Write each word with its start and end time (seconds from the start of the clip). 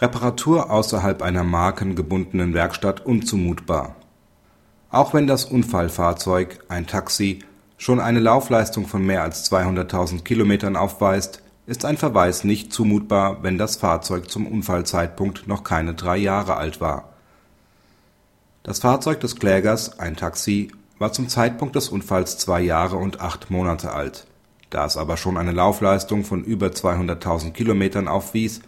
Reparatur 0.00 0.70
außerhalb 0.70 1.22
einer 1.22 1.44
markengebundenen 1.44 2.52
Werkstatt 2.52 3.06
unzumutbar. 3.06 3.94
Auch 4.90 5.14
wenn 5.14 5.28
das 5.28 5.44
Unfallfahrzeug, 5.44 6.64
ein 6.68 6.88
Taxi, 6.88 7.40
schon 7.78 8.00
eine 8.00 8.18
Laufleistung 8.18 8.86
von 8.86 9.06
mehr 9.06 9.22
als 9.22 9.50
200.000 9.50 10.22
Kilometern 10.22 10.76
aufweist, 10.76 11.42
ist 11.66 11.84
ein 11.84 11.96
Verweis 11.96 12.42
nicht 12.42 12.72
zumutbar, 12.72 13.42
wenn 13.42 13.56
das 13.56 13.76
Fahrzeug 13.76 14.30
zum 14.30 14.46
Unfallzeitpunkt 14.46 15.46
noch 15.46 15.62
keine 15.62 15.94
drei 15.94 16.16
Jahre 16.16 16.56
alt 16.56 16.80
war. 16.80 17.10
Das 18.64 18.80
Fahrzeug 18.80 19.20
des 19.20 19.36
Klägers, 19.36 19.98
ein 20.00 20.16
Taxi, 20.16 20.72
war 20.98 21.12
zum 21.12 21.28
Zeitpunkt 21.28 21.76
des 21.76 21.88
Unfalls 21.88 22.38
zwei 22.38 22.60
Jahre 22.60 22.96
und 22.96 23.20
acht 23.20 23.50
Monate 23.50 23.92
alt. 23.92 24.26
Da 24.70 24.86
es 24.86 24.96
aber 24.96 25.16
schon 25.16 25.36
eine 25.36 25.52
Laufleistung 25.52 26.24
von 26.24 26.42
über 26.42 26.68
200.000 26.68 27.52
Kilometern 27.52 28.08
aufwies, 28.08 28.60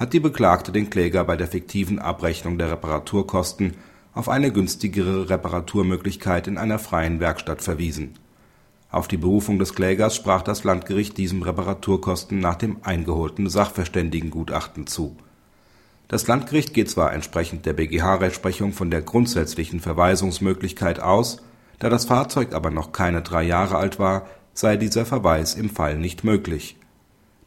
hat 0.00 0.14
die 0.14 0.20
Beklagte 0.20 0.72
den 0.72 0.88
Kläger 0.88 1.24
bei 1.24 1.36
der 1.36 1.46
fiktiven 1.46 1.98
Abrechnung 1.98 2.56
der 2.56 2.70
Reparaturkosten 2.70 3.76
auf 4.14 4.30
eine 4.30 4.50
günstigere 4.50 5.28
Reparaturmöglichkeit 5.28 6.46
in 6.46 6.56
einer 6.56 6.78
freien 6.78 7.20
Werkstatt 7.20 7.60
verwiesen. 7.60 8.14
Auf 8.90 9.08
die 9.08 9.18
Berufung 9.18 9.58
des 9.58 9.74
Klägers 9.74 10.16
sprach 10.16 10.40
das 10.40 10.64
Landgericht 10.64 11.18
diesem 11.18 11.42
Reparaturkosten 11.42 12.40
nach 12.40 12.54
dem 12.54 12.78
eingeholten 12.82 13.50
Sachverständigengutachten 13.50 14.86
zu. 14.86 15.18
Das 16.08 16.26
Landgericht 16.26 16.72
geht 16.72 16.88
zwar 16.88 17.12
entsprechend 17.12 17.66
der 17.66 17.74
BGH-Rechtsprechung 17.74 18.72
von 18.72 18.90
der 18.90 19.02
grundsätzlichen 19.02 19.80
Verweisungsmöglichkeit 19.80 20.98
aus, 20.98 21.42
da 21.78 21.90
das 21.90 22.06
Fahrzeug 22.06 22.54
aber 22.54 22.70
noch 22.70 22.92
keine 22.92 23.20
drei 23.20 23.42
Jahre 23.42 23.76
alt 23.76 23.98
war, 23.98 24.26
sei 24.54 24.78
dieser 24.78 25.04
Verweis 25.04 25.54
im 25.54 25.68
Fall 25.68 25.98
nicht 25.98 26.24
möglich. 26.24 26.79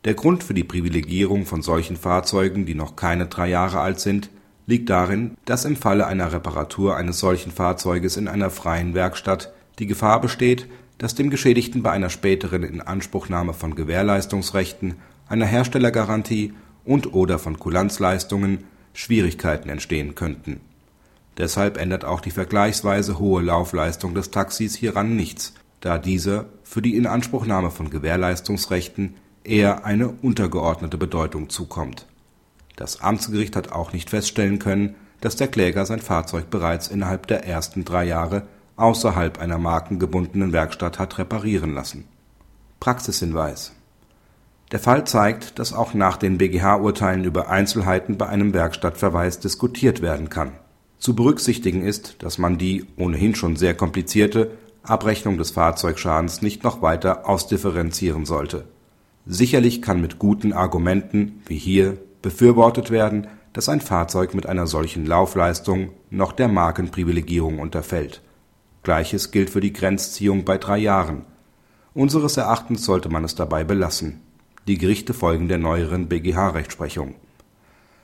Der 0.06 0.16
Grund 0.16 0.44
für 0.44 0.54
die 0.54 0.66
Privilegierung 0.66 1.46
von 1.46 1.62
solchen 1.62 1.96
Fahrzeugen, 1.96 2.66
die 2.66 2.76
noch 2.76 2.98
keine 2.98 3.28
drei 3.28 3.48
Jahre 3.48 3.80
alt 3.80 4.02
sind, 4.02 4.30
liegt 4.66 4.90
darin, 4.90 5.38
dass 5.46 5.66
im 5.66 5.78
Falle 5.78 6.08
einer 6.08 6.34
Reparatur 6.34 6.98
eines 6.98 7.20
solchen 7.20 7.52
Fahrzeuges 7.52 8.18
in 8.18 8.28
einer 8.28 8.50
freien 8.50 8.94
Werkstatt 8.94 9.54
die 9.80 9.88
Gefahr 9.88 10.20
besteht, 10.20 10.68
dass 10.98 11.16
dem 11.16 11.30
Geschädigten 11.30 11.84
bei 11.84 11.92
einer 11.92 12.10
späteren 12.10 12.64
Inanspruchnahme 12.64 13.54
von 13.54 13.76
Gewährleistungsrechten, 13.76 14.96
einer 15.28 15.46
Herstellergarantie 15.46 16.54
und/oder 16.86 17.40
von 17.40 17.58
Kulanzleistungen 17.58 18.66
Schwierigkeiten 18.94 19.70
entstehen 19.70 20.16
könnten. 20.16 20.60
Deshalb 21.38 21.78
ändert 21.78 22.06
auch 22.06 22.22
die 22.22 22.32
vergleichsweise 22.32 23.20
hohe 23.20 23.42
Laufleistung 23.42 24.14
des 24.14 24.32
Taxis 24.32 24.76
hieran 24.76 25.16
nichts, 25.16 25.54
da 25.82 25.98
dieser 25.98 26.46
für 26.64 26.82
die 26.82 26.96
Inanspruchnahme 26.96 27.72
von 27.72 27.90
Gewährleistungsrechten 27.90 29.16
eher 29.44 29.86
eine 29.86 30.10
untergeordnete 30.10 30.98
Bedeutung 30.98 31.50
zukommt. 31.50 32.08
Das 32.76 33.02
Amtsgericht 33.02 33.56
hat 33.56 33.72
auch 33.72 33.94
nicht 33.94 34.10
feststellen 34.10 34.60
können, 34.60 34.96
dass 35.22 35.36
der 35.36 35.48
Kläger 35.48 35.86
sein 35.86 36.00
Fahrzeug 36.00 36.50
bereits 36.50 36.88
innerhalb 36.88 37.28
der 37.28 37.46
ersten 37.46 37.86
drei 37.86 38.06
Jahre 38.06 38.44
außerhalb 38.76 39.40
einer 39.40 39.58
markengebundenen 39.58 40.52
Werkstatt 40.52 41.00
hat 41.00 41.18
reparieren 41.18 41.74
lassen. 41.74 42.06
Praxishinweis 42.80 43.74
Der 44.72 44.80
Fall 44.80 45.06
zeigt, 45.06 45.60
dass 45.60 45.74
auch 45.74 45.94
nach 45.94 46.18
den 46.18 46.38
BGH-Urteilen 46.38 47.24
über 47.24 47.50
Einzelheiten 47.50 48.18
bei 48.18 48.28
einem 48.28 48.54
Werkstattverweis 48.54 49.40
diskutiert 49.40 50.02
werden 50.02 50.30
kann. 50.30 50.54
Zu 50.98 51.16
berücksichtigen 51.16 51.84
ist, 51.84 52.24
dass 52.24 52.38
man 52.38 52.58
die 52.58 52.86
ohnehin 52.98 53.36
schon 53.36 53.56
sehr 53.56 53.76
komplizierte 53.76 54.52
Abrechnung 54.82 55.38
des 55.38 55.52
Fahrzeugschadens 55.52 56.42
nicht 56.42 56.64
noch 56.64 56.82
weiter 56.82 57.30
ausdifferenzieren 57.30 58.26
sollte. 58.26 58.66
Sicherlich 59.26 59.82
kann 59.82 60.02
mit 60.02 60.20
guten 60.20 60.54
Argumenten, 60.54 61.42
wie 61.46 61.58
hier, 61.58 61.98
befürwortet 62.22 62.92
werden, 62.92 63.28
dass 63.54 63.70
ein 63.70 63.82
Fahrzeug 63.82 64.34
mit 64.34 64.48
einer 64.48 64.68
solchen 64.68 65.06
Laufleistung 65.06 65.92
noch 66.10 66.34
der 66.34 66.48
Markenprivilegierung 66.48 67.60
unterfällt 67.60 68.22
Gleiches 68.84 69.32
gilt 69.32 69.50
für 69.50 69.62
die 69.62 69.72
Grenzziehung 69.72 70.44
bei 70.44 70.58
drei 70.58 70.78
Jahren. 70.78 71.24
Unseres 71.94 72.36
Erachtens 72.36 72.84
sollte 72.84 73.08
man 73.08 73.24
es 73.24 73.34
dabei 73.34 73.64
belassen. 73.64 74.20
Die 74.68 74.78
Gerichte 74.78 75.14
folgen 75.14 75.48
der 75.48 75.58
neueren 75.58 76.10
BGH-Rechtsprechung. 76.10 77.16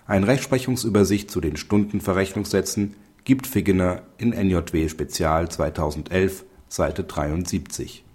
Eine 0.07 0.27
Rechtsprechungsübersicht 0.27 1.29
zu 1.29 1.41
den 1.41 1.57
Stundenverrechnungssätzen 1.57 2.95
gibt 3.25 3.45
Figgener 3.45 4.03
in 4.17 4.29
NJW 4.29 4.87
Spezial 4.87 5.49
2011, 5.49 6.45
Seite 6.69 7.03
73 7.03 8.05